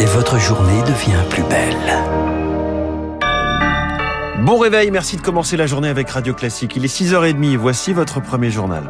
Et 0.00 0.04
votre 0.06 0.38
journée 0.38 0.80
devient 0.82 1.22
plus 1.28 1.42
belle. 1.42 1.76
Bon 4.42 4.56
réveil, 4.58 4.90
merci 4.90 5.16
de 5.16 5.22
commencer 5.22 5.58
la 5.58 5.66
journée 5.66 5.88
avec 5.88 6.08
Radio 6.08 6.32
Classique. 6.32 6.76
Il 6.76 6.84
est 6.84 6.94
6h30, 6.94 7.56
voici 7.56 7.92
votre 7.92 8.20
premier 8.20 8.50
journal. 8.50 8.84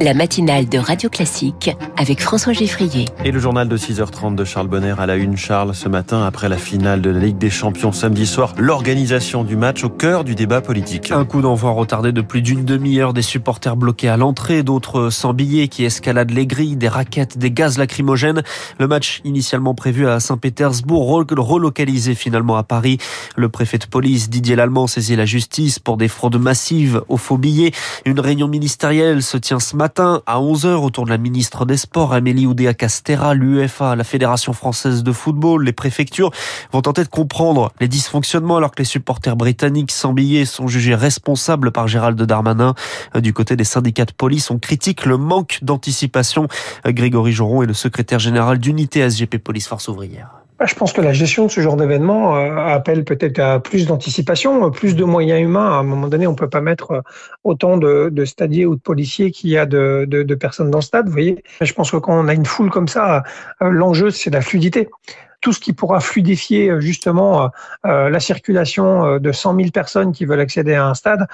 La 0.00 0.14
matinale 0.14 0.68
de 0.68 0.78
Radio 0.78 1.10
Classique 1.10 1.76
avec 1.96 2.22
François 2.22 2.52
Geffrier. 2.52 3.06
Et 3.24 3.32
le 3.32 3.40
journal 3.40 3.68
de 3.68 3.76
6h30 3.76 4.36
de 4.36 4.44
Charles 4.44 4.68
Bonner 4.68 4.94
à 4.96 5.06
la 5.06 5.16
une. 5.16 5.36
Charles, 5.36 5.74
ce 5.74 5.88
matin, 5.88 6.24
après 6.24 6.48
la 6.48 6.56
finale 6.56 7.00
de 7.00 7.10
la 7.10 7.18
Ligue 7.18 7.38
des 7.38 7.50
Champions 7.50 7.90
samedi 7.90 8.24
soir, 8.24 8.54
l'organisation 8.58 9.42
du 9.42 9.56
match 9.56 9.82
au 9.82 9.88
cœur 9.88 10.22
du 10.22 10.36
débat 10.36 10.60
politique. 10.60 11.10
Un 11.10 11.24
coup 11.24 11.40
d'envoi 11.40 11.72
retardé 11.72 12.12
de 12.12 12.20
plus 12.20 12.42
d'une 12.42 12.64
demi-heure, 12.64 13.12
des 13.12 13.22
supporters 13.22 13.74
bloqués 13.74 14.08
à 14.08 14.16
l'entrée, 14.16 14.62
d'autres 14.62 15.10
sans 15.10 15.34
billets 15.34 15.66
qui 15.66 15.84
escaladent 15.84 16.30
les 16.30 16.46
grilles, 16.46 16.76
des 16.76 16.88
raquettes, 16.88 17.36
des 17.36 17.50
gaz 17.50 17.76
lacrymogènes. 17.76 18.44
Le 18.78 18.86
match 18.86 19.20
initialement 19.24 19.74
prévu 19.74 20.06
à 20.06 20.20
Saint-Pétersbourg, 20.20 21.24
relocalisé 21.28 22.14
finalement 22.14 22.56
à 22.56 22.62
Paris. 22.62 22.98
Le 23.34 23.48
préfet 23.48 23.78
de 23.78 23.86
police 23.86 24.30
Didier 24.30 24.54
Lallemand 24.54 24.86
saisit 24.86 25.16
la 25.16 25.26
justice 25.26 25.80
pour 25.80 25.96
des 25.96 26.08
fraudes 26.08 26.40
massives 26.40 27.02
aux 27.08 27.16
faux 27.16 27.38
billets. 27.38 27.72
Une 28.04 28.20
réunion 28.20 28.46
ministérielle 28.46 29.24
se 29.24 29.36
tient 29.36 29.58
ce 29.58 29.74
matin 29.74 29.87
matin 29.88 30.20
à 30.26 30.38
11h 30.38 30.74
autour 30.74 31.06
de 31.06 31.10
la 31.10 31.16
ministre 31.16 31.64
des 31.64 31.78
Sports, 31.78 32.12
Amélie 32.12 32.46
Oudéa-Castera, 32.46 33.32
l'UEFA, 33.32 33.96
la 33.96 34.04
Fédération 34.04 34.52
française 34.52 35.02
de 35.02 35.12
football, 35.12 35.64
les 35.64 35.72
préfectures 35.72 36.30
vont 36.72 36.82
tenter 36.82 37.04
de 37.04 37.08
comprendre 37.08 37.72
les 37.80 37.88
dysfonctionnements 37.88 38.58
alors 38.58 38.72
que 38.72 38.80
les 38.80 38.84
supporters 38.84 39.34
britanniques 39.34 39.90
sans 39.90 40.12
billets 40.12 40.44
sont 40.44 40.68
jugés 40.68 40.94
responsables 40.94 41.70
par 41.70 41.88
Gérald 41.88 42.20
Darmanin. 42.20 42.74
Du 43.18 43.32
côté 43.32 43.56
des 43.56 43.64
syndicats 43.64 44.04
de 44.04 44.12
police, 44.12 44.50
on 44.50 44.58
critique 44.58 45.06
le 45.06 45.16
manque 45.16 45.60
d'anticipation. 45.62 46.48
Grégory 46.84 47.32
Joron 47.32 47.62
est 47.62 47.66
le 47.66 47.72
secrétaire 47.72 48.18
général 48.18 48.58
d'unité 48.58 49.08
SGP 49.08 49.38
Police 49.38 49.68
Force 49.68 49.88
Ouvrière. 49.88 50.37
Bah, 50.58 50.66
je 50.66 50.74
pense 50.74 50.92
que 50.92 51.00
la 51.00 51.12
gestion 51.12 51.46
de 51.46 51.50
ce 51.52 51.60
genre 51.60 51.76
d'événement 51.76 52.36
euh, 52.36 52.56
appelle 52.56 53.04
peut-être 53.04 53.38
à 53.38 53.60
plus 53.60 53.86
d'anticipation, 53.86 54.72
plus 54.72 54.96
de 54.96 55.04
moyens 55.04 55.40
humains. 55.40 55.70
À 55.70 55.74
un 55.74 55.82
moment 55.84 56.08
donné, 56.08 56.26
on 56.26 56.34
peut 56.34 56.48
pas 56.48 56.60
mettre 56.60 56.90
euh, 56.90 57.00
autant 57.44 57.76
de, 57.76 58.08
de 58.10 58.24
stadiers 58.24 58.66
ou 58.66 58.74
de 58.74 58.80
policiers 58.80 59.30
qu'il 59.30 59.50
y 59.50 59.56
a 59.56 59.66
de, 59.66 60.04
de, 60.08 60.34
personnes 60.34 60.70
dans 60.72 60.78
le 60.78 60.82
stade. 60.82 61.06
Vous 61.06 61.12
voyez, 61.12 61.44
je 61.60 61.72
pense 61.72 61.92
que 61.92 61.96
quand 61.96 62.12
on 62.12 62.26
a 62.26 62.34
une 62.34 62.44
foule 62.44 62.70
comme 62.70 62.88
ça, 62.88 63.22
euh, 63.62 63.70
l'enjeu 63.70 64.10
c'est 64.10 64.30
la 64.30 64.40
fluidité 64.40 64.88
tout 65.48 65.54
ce 65.54 65.60
qui 65.60 65.72
pourra 65.72 66.00
fluidifier 66.00 66.68
euh, 66.68 66.78
justement 66.78 67.44
euh, 67.44 67.48
euh, 67.86 68.10
la 68.10 68.20
circulation 68.20 69.18
de 69.18 69.32
100 69.32 69.56
000 69.56 69.70
personnes 69.70 70.12
qui 70.12 70.26
veulent 70.26 70.40
accéder 70.40 70.74
à 70.74 70.84
un 70.84 70.92
stade 70.92 71.26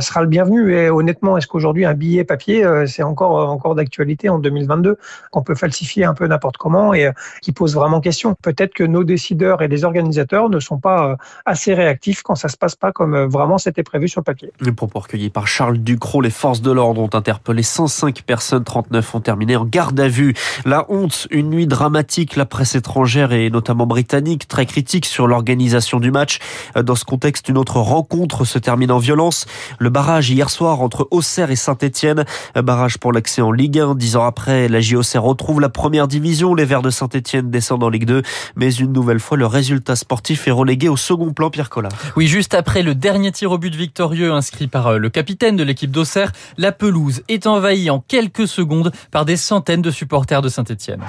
sera 0.00 0.22
le 0.22 0.26
bienvenu. 0.26 0.74
Et 0.74 0.90
honnêtement, 0.90 1.36
est-ce 1.36 1.46
qu'aujourd'hui 1.46 1.84
un 1.84 1.94
billet 1.94 2.24
papier, 2.24 2.66
c'est 2.86 3.04
encore 3.04 3.48
encore 3.48 3.76
d'actualité 3.76 4.28
en 4.28 4.38
2022 4.38 4.96
qu'on 5.30 5.42
peut 5.42 5.54
falsifier 5.54 6.04
un 6.04 6.14
peu 6.14 6.26
n'importe 6.26 6.56
comment 6.56 6.94
et 6.94 7.10
qui 7.42 7.52
pose 7.52 7.74
vraiment 7.74 8.00
question 8.00 8.34
Peut-être 8.42 8.74
que 8.74 8.82
nos 8.82 9.04
décideurs 9.04 9.62
et 9.62 9.68
les 9.68 9.84
organisateurs 9.84 10.48
ne 10.48 10.58
sont 10.58 10.78
pas 10.78 11.16
assez 11.44 11.74
réactifs 11.74 12.22
quand 12.22 12.34
ça 12.34 12.48
se 12.48 12.56
passe 12.56 12.74
pas 12.74 12.90
comme 12.90 13.16
vraiment 13.26 13.58
c'était 13.58 13.82
prévu 13.84 14.08
sur 14.08 14.20
le 14.20 14.24
papier. 14.24 14.52
Les 14.60 14.72
propos 14.72 15.00
recueillis 15.00 15.30
par 15.30 15.46
Charles 15.46 15.78
Ducrot, 15.78 16.22
les 16.22 16.30
forces 16.30 16.62
de 16.62 16.72
l'ordre 16.72 17.02
ont 17.02 17.14
interpellé 17.14 17.62
105 17.62 18.22
personnes, 18.22 18.64
39 18.64 19.14
ont 19.14 19.20
terminé 19.20 19.56
en 19.56 19.64
garde 19.64 20.00
à 20.00 20.08
vue. 20.08 20.34
La 20.64 20.86
honte, 20.88 21.28
une 21.30 21.50
nuit 21.50 21.66
dramatique, 21.66 22.36
la 22.36 22.46
presse 22.46 22.74
étrangère 22.74 23.32
et 23.32 23.50
notamment 23.50 23.59
britannique, 23.60 24.48
très 24.48 24.66
critique 24.66 25.06
sur 25.06 25.26
l'organisation 25.26 26.00
du 26.00 26.10
match. 26.10 26.38
Dans 26.76 26.94
ce 26.94 27.04
contexte, 27.04 27.48
une 27.48 27.58
autre 27.58 27.76
rencontre 27.76 28.44
se 28.44 28.58
termine 28.58 28.90
en 28.90 28.98
violence. 28.98 29.46
Le 29.78 29.90
barrage 29.90 30.30
hier 30.30 30.50
soir 30.50 30.80
entre 30.80 31.08
Auxerre 31.10 31.50
et 31.50 31.56
Saint-Etienne. 31.56 32.24
Barrage 32.54 32.98
pour 32.98 33.12
l'accès 33.12 33.42
en 33.42 33.52
Ligue 33.52 33.78
1. 33.78 33.94
Dix 33.94 34.16
ans 34.16 34.24
après, 34.24 34.68
la 34.68 34.80
JOC 34.80 35.16
retrouve 35.16 35.60
la 35.60 35.68
première 35.68 36.08
division. 36.08 36.54
Les 36.54 36.64
Verts 36.64 36.82
de 36.82 36.90
Saint-Etienne 36.90 37.50
descendent 37.50 37.84
en 37.84 37.88
Ligue 37.88 38.06
2. 38.06 38.22
Mais 38.56 38.72
une 38.74 38.92
nouvelle 38.92 39.20
fois, 39.20 39.36
le 39.36 39.46
résultat 39.46 39.96
sportif 39.96 40.48
est 40.48 40.52
relégué 40.52 40.88
au 40.88 40.96
second 40.96 41.32
plan, 41.32 41.50
Pierre 41.50 41.70
Collard. 41.70 41.92
Oui, 42.16 42.26
juste 42.26 42.54
après 42.54 42.82
le 42.82 42.94
dernier 42.94 43.32
tir 43.32 43.52
au 43.52 43.58
but 43.58 43.74
victorieux 43.74 44.32
inscrit 44.32 44.66
par 44.66 44.88
euh, 44.88 44.98
le 44.98 45.10
capitaine 45.10 45.56
de 45.56 45.62
l'équipe 45.62 45.90
d'Auxerre, 45.90 46.32
la 46.58 46.72
pelouse 46.72 47.22
est 47.28 47.46
envahie 47.46 47.90
en 47.90 48.00
quelques 48.00 48.48
secondes 48.48 48.92
par 49.10 49.24
des 49.24 49.36
centaines 49.36 49.82
de 49.82 49.90
supporters 49.90 50.42
de 50.42 50.48
Saint-Etienne. 50.48 51.02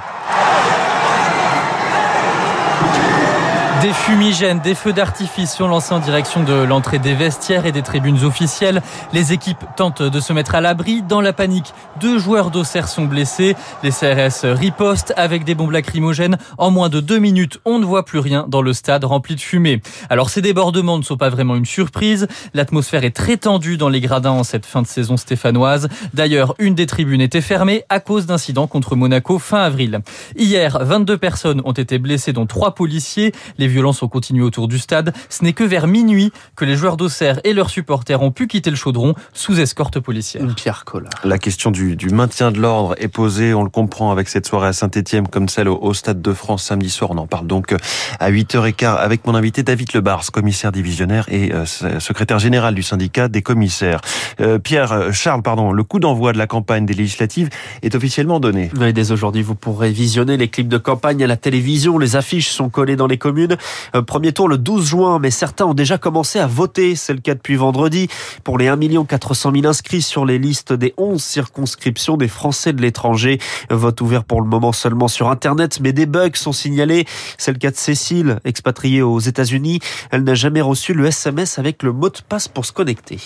Des 3.81 3.93
fumigènes, 3.93 4.59
des 4.59 4.75
feux 4.75 4.93
d'artifice 4.93 5.55
sont 5.55 5.67
lancés 5.67 5.95
en 5.95 5.99
direction 5.99 6.43
de 6.43 6.53
l'entrée 6.53 6.99
des 6.99 7.15
vestiaires 7.15 7.65
et 7.65 7.71
des 7.71 7.81
tribunes 7.81 8.23
officielles. 8.23 8.83
Les 9.11 9.33
équipes 9.33 9.63
tentent 9.75 10.03
de 10.03 10.19
se 10.19 10.33
mettre 10.33 10.53
à 10.53 10.61
l'abri. 10.61 11.01
Dans 11.01 11.19
la 11.19 11.33
panique, 11.33 11.73
deux 11.99 12.19
joueurs 12.19 12.51
d'Auxerre 12.51 12.87
sont 12.87 13.05
blessés. 13.05 13.55
Les 13.81 13.89
CRS 13.89 14.45
ripostent 14.45 15.13
avec 15.17 15.45
des 15.45 15.55
bombes 15.55 15.71
lacrymogènes. 15.71 16.37
En 16.59 16.69
moins 16.69 16.89
de 16.89 16.99
deux 16.99 17.17
minutes, 17.17 17.59
on 17.65 17.79
ne 17.79 17.85
voit 17.85 18.05
plus 18.05 18.19
rien 18.19 18.45
dans 18.47 18.61
le 18.61 18.71
stade 18.73 19.03
rempli 19.03 19.33
de 19.33 19.41
fumée. 19.41 19.81
Alors 20.11 20.29
ces 20.29 20.43
débordements 20.43 20.99
ne 20.99 21.03
sont 21.03 21.17
pas 21.17 21.29
vraiment 21.29 21.55
une 21.55 21.65
surprise. 21.65 22.27
L'atmosphère 22.53 23.03
est 23.03 23.15
très 23.15 23.37
tendue 23.37 23.77
dans 23.77 23.89
les 23.89 23.99
gradins 23.99 24.29
en 24.29 24.43
cette 24.43 24.67
fin 24.67 24.83
de 24.83 24.87
saison 24.87 25.17
stéphanoise. 25.17 25.89
D'ailleurs, 26.13 26.53
une 26.59 26.75
des 26.75 26.85
tribunes 26.85 27.21
était 27.21 27.41
fermée 27.41 27.83
à 27.89 27.99
cause 27.99 28.27
d'incidents 28.27 28.67
contre 28.67 28.95
Monaco 28.95 29.39
fin 29.39 29.63
avril. 29.63 30.01
Hier, 30.37 30.77
22 30.79 31.17
personnes 31.17 31.63
ont 31.65 31.71
été 31.71 31.97
blessées, 31.97 32.31
dont 32.31 32.45
trois 32.45 32.75
policiers. 32.75 33.31
Violences 33.71 34.03
ont 34.03 34.07
continué 34.07 34.43
autour 34.43 34.67
du 34.67 34.79
stade. 34.79 35.13
Ce 35.29 35.43
n'est 35.43 35.53
que 35.53 35.63
vers 35.63 35.87
minuit 35.87 36.31
que 36.55 36.65
les 36.65 36.75
joueurs 36.75 36.97
d'Auxerre 36.97 37.39
et 37.43 37.53
leurs 37.53 37.69
supporters 37.69 38.21
ont 38.21 38.31
pu 38.31 38.47
quitter 38.47 38.69
le 38.69 38.75
chaudron 38.75 39.15
sous 39.33 39.59
escorte 39.59 39.99
policière. 39.99 40.43
Pierre 40.55 40.85
Collard. 40.85 41.13
La 41.23 41.37
question 41.37 41.71
du, 41.71 41.95
du 41.95 42.09
maintien 42.09 42.51
de 42.51 42.59
l'ordre 42.59 42.95
est 42.97 43.07
posée, 43.07 43.53
on 43.53 43.63
le 43.63 43.69
comprend, 43.69 44.11
avec 44.11 44.29
cette 44.29 44.45
soirée 44.45 44.67
à 44.67 44.73
Saint-Etienne 44.73 45.27
comme 45.27 45.49
celle 45.49 45.67
au, 45.67 45.77
au, 45.81 45.93
Stade 45.93 46.21
de 46.21 46.33
France 46.33 46.63
samedi 46.63 46.89
soir. 46.89 47.11
On 47.11 47.17
en 47.17 47.27
parle 47.27 47.47
donc 47.47 47.75
à 48.19 48.31
8h15 48.31 48.97
avec 48.97 49.25
mon 49.25 49.35
invité 49.35 49.63
David 49.63 49.93
Lebars, 49.93 50.31
commissaire 50.31 50.71
divisionnaire 50.71 51.25
et 51.29 51.53
euh, 51.53 51.65
secrétaire 51.99 52.39
général 52.39 52.75
du 52.75 52.83
syndicat 52.83 53.27
des 53.27 53.41
commissaires. 53.41 54.01
Euh, 54.39 54.59
Pierre, 54.59 54.91
euh, 54.91 55.11
Charles, 55.11 55.41
pardon, 55.41 55.71
le 55.71 55.83
coup 55.83 55.99
d'envoi 55.99 56.33
de 56.33 56.37
la 56.37 56.47
campagne 56.47 56.85
des 56.85 56.93
législatives 56.93 57.49
est 57.81 57.95
officiellement 57.95 58.39
donné. 58.39 58.69
Oui, 58.79 58.93
dès 58.93 59.11
aujourd'hui, 59.11 59.41
vous 59.41 59.55
pourrez 59.55 59.91
visionner 59.91 60.37
les 60.37 60.47
clips 60.47 60.67
de 60.67 60.77
campagne 60.77 61.23
à 61.23 61.27
la 61.27 61.37
télévision. 61.37 61.97
Les 61.97 62.15
affiches 62.15 62.49
sont 62.49 62.69
collées 62.69 62.95
dans 62.95 63.07
les 63.07 63.17
communes. 63.17 63.57
Euh, 63.95 64.01
premier 64.01 64.33
tour 64.33 64.47
le 64.47 64.57
12 64.57 64.85
juin, 64.85 65.19
mais 65.19 65.31
certains 65.31 65.65
ont 65.65 65.73
déjà 65.73 65.97
commencé 65.97 66.39
à 66.39 66.47
voter. 66.47 66.95
C'est 66.95 67.13
le 67.13 67.19
cas 67.19 67.33
depuis 67.33 67.55
vendredi. 67.55 68.07
Pour 68.43 68.57
les 68.57 68.67
1 68.67 68.79
400 69.05 69.51
000 69.53 69.65
inscrits 69.65 70.01
sur 70.01 70.25
les 70.25 70.39
listes 70.39 70.73
des 70.73 70.93
11 70.97 71.21
circonscriptions 71.21 72.17
des 72.17 72.27
Français 72.27 72.73
de 72.73 72.81
l'étranger. 72.81 73.39
Vote 73.69 74.01
ouvert 74.01 74.23
pour 74.23 74.41
le 74.41 74.47
moment 74.47 74.71
seulement 74.71 75.07
sur 75.07 75.29
Internet, 75.29 75.79
mais 75.81 75.93
des 75.93 76.05
bugs 76.05 76.29
sont 76.35 76.53
signalés. 76.53 77.05
C'est 77.37 77.51
le 77.51 77.57
cas 77.57 77.71
de 77.71 77.75
Cécile, 77.75 78.39
expatriée 78.45 79.01
aux 79.01 79.19
États-Unis. 79.19 79.79
Elle 80.11 80.23
n'a 80.23 80.35
jamais 80.35 80.61
reçu 80.61 80.93
le 80.93 81.05
SMS 81.05 81.59
avec 81.59 81.83
le 81.83 81.91
mot 81.91 82.09
de 82.09 82.19
passe 82.27 82.47
pour 82.47 82.65
se 82.65 82.71
connecter. 82.71 83.19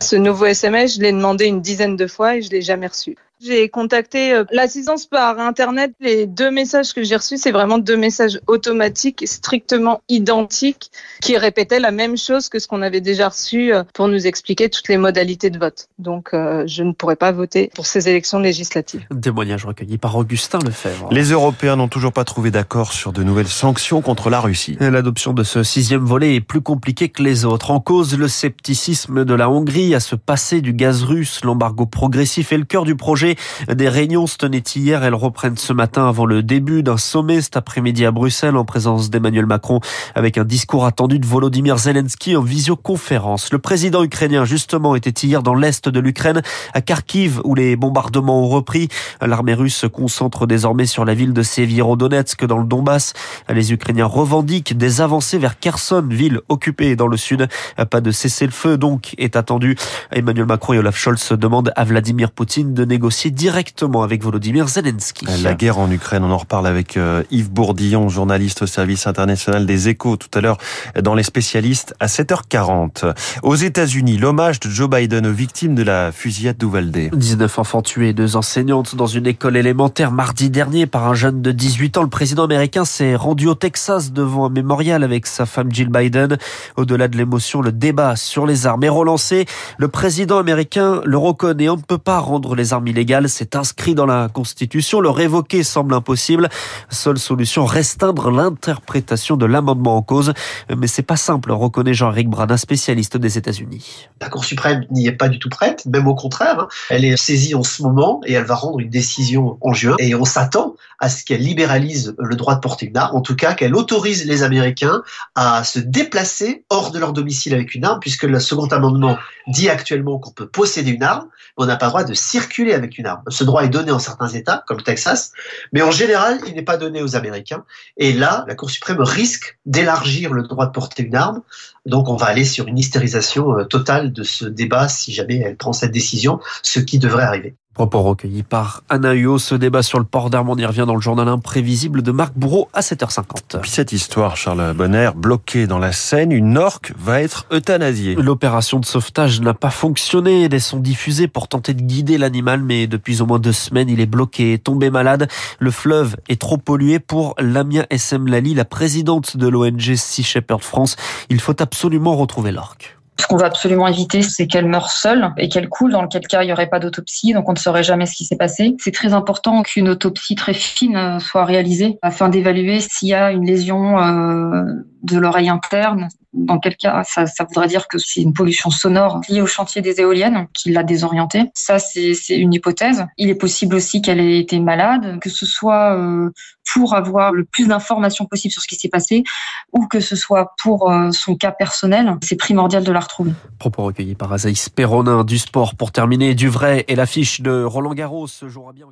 Ce 0.00 0.16
nouveau 0.16 0.46
SMS, 0.46 0.96
je 0.96 1.00
l'ai 1.00 1.12
demandé 1.12 1.46
une 1.46 1.60
dizaine 1.60 1.96
de 1.96 2.06
fois 2.06 2.36
et 2.36 2.42
je 2.42 2.50
l'ai 2.50 2.62
jamais 2.62 2.86
reçu. 2.86 3.16
J'ai 3.42 3.70
contacté 3.70 4.34
euh, 4.34 4.44
l'assistance 4.52 5.06
par 5.06 5.38
Internet. 5.38 5.92
Les 5.98 6.26
deux 6.26 6.50
messages 6.50 6.92
que 6.92 7.02
j'ai 7.02 7.16
reçus, 7.16 7.38
c'est 7.38 7.52
vraiment 7.52 7.78
deux 7.78 7.96
messages 7.96 8.38
automatiques, 8.46 9.24
strictement 9.26 10.02
identiques, 10.10 10.90
qui 11.22 11.38
répétaient 11.38 11.80
la 11.80 11.90
même 11.90 12.18
chose 12.18 12.50
que 12.50 12.58
ce 12.58 12.68
qu'on 12.68 12.82
avait 12.82 13.00
déjà 13.00 13.30
reçu 13.30 13.72
euh, 13.72 13.82
pour 13.94 14.08
nous 14.08 14.26
expliquer 14.26 14.68
toutes 14.68 14.88
les 14.88 14.98
modalités 14.98 15.48
de 15.48 15.58
vote. 15.58 15.88
Donc, 15.98 16.34
euh, 16.34 16.64
je 16.66 16.82
ne 16.82 16.92
pourrais 16.92 17.16
pas 17.16 17.32
voter 17.32 17.70
pour 17.74 17.86
ces 17.86 18.10
élections 18.10 18.40
législatives. 18.40 19.06
Témoignage 19.22 19.64
recueilli 19.64 19.96
par 19.96 20.16
Augustin 20.16 20.58
Lefebvre. 20.58 21.08
Les 21.10 21.30
Européens 21.30 21.76
n'ont 21.76 21.88
toujours 21.88 22.12
pas 22.12 22.24
trouvé 22.24 22.50
d'accord 22.50 22.92
sur 22.92 23.14
de 23.14 23.22
nouvelles 23.22 23.48
sanctions 23.48 24.02
contre 24.02 24.28
la 24.28 24.40
Russie. 24.40 24.76
L'adoption 24.80 25.32
de 25.32 25.44
ce 25.44 25.62
sixième 25.62 26.04
volet 26.04 26.34
est 26.34 26.40
plus 26.42 26.60
compliquée 26.60 27.08
que 27.08 27.22
les 27.22 27.46
autres. 27.46 27.70
En 27.70 27.80
cause, 27.80 28.18
le 28.18 28.28
scepticisme 28.28 29.24
de 29.24 29.34
la 29.34 29.48
Hongrie 29.48 29.94
à 29.94 30.00
se 30.00 30.14
passer 30.14 30.60
du 30.60 30.74
gaz 30.74 31.04
russe. 31.04 31.40
L'embargo 31.42 31.86
progressif 31.86 32.52
est 32.52 32.58
le 32.58 32.64
cœur 32.64 32.84
du 32.84 32.96
projet. 32.96 33.29
Des 33.72 33.88
réunions 33.88 34.26
se 34.26 34.36
tenaient 34.36 34.62
hier. 34.74 35.04
Elles 35.04 35.14
reprennent 35.14 35.56
ce 35.56 35.72
matin 35.72 36.08
avant 36.08 36.26
le 36.26 36.42
début 36.42 36.82
d'un 36.82 36.96
sommet 36.96 37.40
cet 37.40 37.56
après-midi 37.56 38.04
à 38.04 38.10
Bruxelles 38.10 38.56
en 38.56 38.64
présence 38.64 39.10
d'Emmanuel 39.10 39.46
Macron 39.46 39.80
avec 40.14 40.38
un 40.38 40.44
discours 40.44 40.86
attendu 40.86 41.18
de 41.18 41.26
Volodymyr 41.26 41.78
Zelensky 41.78 42.36
en 42.36 42.42
visioconférence. 42.42 43.52
Le 43.52 43.58
président 43.58 44.02
ukrainien, 44.02 44.44
justement, 44.44 44.94
était 44.94 45.26
hier 45.26 45.42
dans 45.42 45.54
l'est 45.54 45.88
de 45.88 46.00
l'Ukraine, 46.00 46.42
à 46.74 46.80
Kharkiv, 46.80 47.40
où 47.44 47.54
les 47.54 47.76
bombardements 47.76 48.44
ont 48.44 48.48
repris. 48.48 48.88
L'armée 49.20 49.54
russe 49.54 49.76
se 49.76 49.86
concentre 49.86 50.46
désormais 50.46 50.86
sur 50.86 51.04
la 51.04 51.14
ville 51.14 51.32
de 51.32 51.42
Severodonetsk 51.42 52.44
dans 52.46 52.58
le 52.58 52.64
Donbass. 52.64 53.12
Les 53.48 53.72
Ukrainiens 53.72 54.06
revendiquent 54.06 54.76
des 54.76 55.00
avancées 55.00 55.38
vers 55.38 55.58
Kherson, 55.58 56.06
ville 56.08 56.40
occupée 56.48 56.96
dans 56.96 57.06
le 57.06 57.16
sud. 57.16 57.48
Pas 57.90 58.00
de 58.00 58.10
cessez-le-feu 58.10 58.78
donc 58.78 59.14
est 59.18 59.36
attendu. 59.36 59.76
Emmanuel 60.10 60.46
Macron 60.46 60.72
et 60.72 60.78
Olaf 60.78 60.96
Scholz 60.96 61.32
demandent 61.32 61.72
à 61.76 61.84
Vladimir 61.84 62.30
Poutine 62.30 62.72
de 62.72 62.84
négocier 62.84 63.19
négocier 63.20 63.30
directement 63.30 64.02
avec 64.02 64.22
Volodymyr 64.22 64.68
Zelensky. 64.68 65.26
La 65.42 65.54
guerre 65.54 65.78
en 65.78 65.90
Ukraine, 65.90 66.24
on 66.24 66.30
en 66.30 66.38
reparle 66.38 66.66
avec 66.66 66.96
euh, 66.96 67.22
Yves 67.30 67.50
Bourdillon, 67.50 68.08
journaliste 68.08 68.62
au 68.62 68.66
service 68.66 69.06
international 69.06 69.66
des 69.66 69.88
échos, 69.88 70.16
tout 70.16 70.30
à 70.34 70.40
l'heure 70.40 70.58
dans 71.02 71.14
les 71.14 71.22
spécialistes 71.22 71.94
à 72.00 72.06
7h40. 72.06 73.12
Aux 73.42 73.54
États-Unis, 73.54 74.16
l'hommage 74.16 74.60
de 74.60 74.68
Joe 74.68 74.88
Biden 74.88 75.26
aux 75.26 75.32
victimes 75.32 75.74
de 75.74 75.82
la 75.82 76.12
fusillade 76.12 76.56
d'Uvalde. 76.56 77.10
19 77.14 77.58
enfants 77.58 77.82
tués, 77.82 78.12
deux 78.12 78.36
enseignantes 78.36 78.94
dans 78.94 79.06
une 79.06 79.26
école 79.26 79.56
élémentaire 79.56 80.12
mardi 80.12 80.48
dernier 80.50 80.86
par 80.86 81.06
un 81.06 81.14
jeune 81.14 81.42
de 81.42 81.52
18 81.52 81.98
ans. 81.98 82.02
Le 82.02 82.08
président 82.08 82.44
américain 82.44 82.84
s'est 82.84 83.16
rendu 83.16 83.48
au 83.48 83.54
Texas 83.54 84.12
devant 84.12 84.46
un 84.46 84.50
mémorial 84.50 85.04
avec 85.04 85.26
sa 85.26 85.46
femme 85.46 85.72
Jill 85.72 85.88
Biden. 85.88 86.38
Au-delà 86.76 87.08
de 87.08 87.16
l'émotion, 87.16 87.60
le 87.60 87.72
débat 87.72 88.16
sur 88.16 88.46
les 88.46 88.66
armes 88.66 88.84
est 88.84 88.88
relancé. 88.88 89.46
Le 89.78 89.88
président 89.88 90.38
américain 90.38 91.00
le 91.04 91.18
reconnaît. 91.18 91.68
On 91.68 91.76
ne 91.76 91.82
peut 91.82 91.98
pas 91.98 92.18
rendre 92.18 92.54
les 92.54 92.72
armes 92.72 92.86
illégales. 92.86 93.09
C'est 93.26 93.56
inscrit 93.56 93.96
dans 93.96 94.06
la 94.06 94.28
Constitution. 94.28 95.00
Le 95.00 95.10
révoquer 95.10 95.64
semble 95.64 95.94
impossible. 95.94 96.48
Seule 96.90 97.18
solution, 97.18 97.64
restreindre 97.64 98.30
l'interprétation 98.30 99.36
de 99.36 99.46
l'amendement 99.46 99.96
en 99.96 100.02
cause. 100.02 100.32
Mais 100.76 100.86
c'est 100.86 101.02
pas 101.02 101.16
simple, 101.16 101.50
reconnaît 101.50 101.92
Jean-Éric 101.92 102.28
Bradin, 102.28 102.56
spécialiste 102.56 103.16
des 103.16 103.36
États-Unis. 103.36 104.08
La 104.20 104.28
Cour 104.28 104.44
suprême 104.44 104.86
n'y 104.92 105.08
est 105.08 105.12
pas 105.12 105.28
du 105.28 105.40
tout 105.40 105.48
prête, 105.48 105.86
même 105.86 106.06
au 106.06 106.14
contraire. 106.14 106.60
Hein. 106.60 106.68
Elle 106.88 107.04
est 107.04 107.16
saisie 107.16 107.56
en 107.56 107.64
ce 107.64 107.82
moment 107.82 108.20
et 108.26 108.34
elle 108.34 108.44
va 108.44 108.54
rendre 108.54 108.78
une 108.78 108.90
décision 108.90 109.58
en 109.60 109.72
juin. 109.72 109.96
Et 109.98 110.14
on 110.14 110.24
s'attend 110.24 110.76
à 111.00 111.08
ce 111.08 111.24
qu'elle 111.24 111.40
libéralise 111.40 112.14
le 112.18 112.36
droit 112.36 112.54
de 112.54 112.60
porter 112.60 112.86
une 112.86 112.96
arme, 112.96 113.16
en 113.16 113.22
tout 113.22 113.34
cas 113.34 113.54
qu'elle 113.54 113.74
autorise 113.74 114.26
les 114.26 114.42
Américains 114.42 115.02
à 115.34 115.64
se 115.64 115.78
déplacer 115.78 116.64
hors 116.68 116.92
de 116.92 116.98
leur 116.98 117.12
domicile 117.12 117.54
avec 117.54 117.74
une 117.74 117.84
arme, 117.84 117.98
puisque 118.00 118.24
le 118.24 118.38
second 118.38 118.66
amendement 118.66 119.16
dit 119.48 119.68
actuellement 119.68 120.18
qu'on 120.18 120.30
peut 120.30 120.46
posséder 120.46 120.90
une 120.90 121.02
arme, 121.02 121.26
mais 121.58 121.64
on 121.64 121.66
n'a 121.66 121.76
pas 121.76 121.86
le 121.86 121.90
droit 121.90 122.04
de 122.04 122.14
circuler 122.14 122.74
avec 122.74 122.98
une 122.98 122.99
Ce 123.28 123.44
droit 123.44 123.62
est 123.64 123.68
donné 123.68 123.90
en 123.90 123.98
certains 123.98 124.28
États, 124.28 124.64
comme 124.66 124.78
le 124.78 124.82
Texas, 124.82 125.32
mais 125.72 125.82
en 125.82 125.90
général, 125.90 126.38
il 126.46 126.54
n'est 126.54 126.62
pas 126.62 126.76
donné 126.76 127.02
aux 127.02 127.16
Américains. 127.16 127.64
Et 127.96 128.12
là, 128.12 128.44
la 128.48 128.54
Cour 128.54 128.70
suprême 128.70 129.00
risque 129.00 129.58
d'élargir 129.66 130.32
le 130.32 130.42
droit 130.42 130.66
de 130.66 130.72
porter 130.72 131.02
une 131.02 131.16
arme. 131.16 131.42
Donc 131.86 132.08
on 132.08 132.16
va 132.16 132.26
aller 132.26 132.44
sur 132.44 132.66
une 132.66 132.78
hystérisation 132.78 133.58
euh, 133.58 133.64
totale 133.64 134.12
de 134.12 134.22
ce 134.22 134.44
débat 134.44 134.88
si 134.88 135.12
jamais 135.12 135.38
elle 135.38 135.56
prend 135.56 135.72
cette 135.72 135.92
décision, 135.92 136.40
ce 136.62 136.80
qui 136.80 136.98
devrait 136.98 137.24
arriver. 137.24 137.54
Propos 137.74 138.02
recueillis 138.02 138.42
par 138.42 138.82
Anna 138.88 139.12
Ce 139.38 139.54
débat 139.54 139.82
sur 139.82 140.00
le 140.00 140.04
port 140.04 140.28
d'armes, 140.28 140.50
on 140.50 140.56
y 140.56 140.66
revient 140.66 140.84
dans 140.86 140.96
le 140.96 141.00
journal 141.00 141.28
imprévisible 141.28 142.02
de 142.02 142.10
Marc 142.10 142.32
Bourreau 142.34 142.68
à 142.74 142.80
7h50. 142.80 143.60
Puis 143.60 143.70
cette 143.70 143.92
histoire, 143.92 144.36
Charles 144.36 144.74
Bonner, 144.74 145.10
bloqué 145.14 145.68
dans 145.68 145.78
la 145.78 145.92
Seine, 145.92 146.32
une 146.32 146.58
orque 146.58 146.92
va 146.98 147.22
être 147.22 147.46
euthanasiée. 147.52 148.16
L'opération 148.16 148.80
de 148.80 148.84
sauvetage 148.84 149.40
n'a 149.40 149.54
pas 149.54 149.70
fonctionné. 149.70 150.48
Des 150.48 150.58
sons 150.58 150.80
diffusés 150.80 151.28
pour 151.28 151.46
tenter 151.46 151.72
de 151.72 151.82
guider 151.82 152.18
l'animal, 152.18 152.60
mais 152.60 152.88
depuis 152.88 153.22
au 153.22 153.26
moins 153.26 153.38
deux 153.38 153.52
semaines, 153.52 153.88
il 153.88 154.00
est 154.00 154.06
bloqué, 154.06 154.58
tombé 154.58 154.90
malade. 154.90 155.28
Le 155.60 155.70
fleuve 155.70 156.16
est 156.28 156.40
trop 156.40 156.58
pollué 156.58 156.98
pour 156.98 157.36
Lamia 157.38 157.86
SM 157.88 158.26
Lali, 158.26 158.52
la 158.54 158.64
présidente 158.64 159.36
de 159.36 159.46
l'ONG 159.46 159.94
Sea 159.94 160.24
Shepherd 160.24 160.62
France. 160.62 160.96
Il 161.28 161.40
faut 161.40 161.62
absolument 161.62 162.16
retrouver 162.16 162.50
l'orque. 162.50 162.99
Ce 163.20 163.26
qu'on 163.26 163.36
va 163.36 163.46
absolument 163.46 163.86
éviter, 163.86 164.22
c'est 164.22 164.46
qu'elle 164.46 164.66
meure 164.66 164.90
seule 164.90 165.32
et 165.36 165.50
qu'elle 165.50 165.68
coule, 165.68 165.92
dans 165.92 166.00
lequel 166.00 166.26
cas 166.26 166.42
il 166.42 166.46
n'y 166.46 166.52
aurait 166.52 166.70
pas 166.70 166.80
d'autopsie, 166.80 167.34
donc 167.34 167.46
on 167.50 167.52
ne 167.52 167.58
saurait 167.58 167.82
jamais 167.82 168.06
ce 168.06 168.14
qui 168.14 168.24
s'est 168.24 168.36
passé. 168.36 168.76
C'est 168.78 168.94
très 168.94 169.12
important 169.12 169.62
qu'une 169.62 169.90
autopsie 169.90 170.36
très 170.36 170.54
fine 170.54 170.96
euh, 170.96 171.18
soit 171.18 171.44
réalisée 171.44 171.98
afin 172.00 172.30
d'évaluer 172.30 172.80
s'il 172.80 173.08
y 173.08 173.14
a 173.14 173.30
une 173.30 173.44
lésion 173.44 173.98
euh, 173.98 174.64
de 175.02 175.18
l'oreille 175.18 175.50
interne, 175.50 176.08
dans 176.32 176.58
quel 176.58 176.76
cas 176.76 177.02
ça, 177.04 177.24
voudrait 177.48 177.66
dire 177.66 177.88
que 177.88 177.98
c'est 177.98 178.20
une 178.20 178.32
pollution 178.32 178.70
sonore 178.70 179.20
liée 179.28 179.40
au 179.40 179.46
chantier 179.46 179.82
des 179.82 180.00
éoliennes 180.00 180.46
qui 180.52 180.70
l'a 180.70 180.82
désorientée. 180.82 181.50
Ça, 181.54 181.78
c'est 181.78 182.14
une 182.30 182.54
hypothèse. 182.54 183.06
Il 183.18 183.30
est 183.30 183.34
possible 183.34 183.74
aussi 183.74 184.00
qu'elle 184.00 184.20
ait 184.20 184.38
été 184.38 184.60
malade, 184.60 185.18
que 185.20 185.28
ce 185.28 185.44
soit 185.44 185.96
euh, 185.96 186.30
pour 186.72 186.94
avoir 186.94 187.32
le 187.32 187.44
plus 187.44 187.66
d'informations 187.66 188.26
possible 188.26 188.52
sur 188.52 188.62
ce 188.62 188.68
qui 188.68 188.76
s'est 188.76 188.88
passé 188.88 189.24
ou 189.72 189.86
que 189.86 190.00
ce 190.00 190.16
soit 190.16 190.54
pour 190.62 190.90
euh, 190.90 191.10
son 191.10 191.34
cas 191.34 191.52
personnel. 191.52 192.16
C'est 192.22 192.36
primordial 192.36 192.84
de 192.84 192.92
la 192.92 193.00
retrouver. 193.00 193.32
Propos 193.58 193.84
recueillis 193.84 194.14
par 194.14 194.32
Azaïs 194.32 194.68
Perronin 194.68 195.24
du 195.24 195.38
sport 195.38 195.74
pour 195.74 195.90
terminer 195.90 196.34
du 196.34 196.48
vrai 196.48 196.84
et 196.88 196.94
l'affiche 196.94 197.40
de 197.40 197.64
Roland 197.64 197.94
Garros 197.94 198.28
bien 198.74 198.86